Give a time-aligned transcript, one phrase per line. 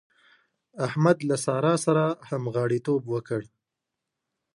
[0.87, 3.41] احمد له سارا سره همغاړيتوب وکړ.